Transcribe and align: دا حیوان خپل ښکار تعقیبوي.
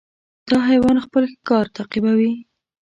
دا 0.49 0.57
حیوان 0.69 0.97
خپل 1.05 1.23
ښکار 1.33 1.65
تعقیبوي. 1.75 2.33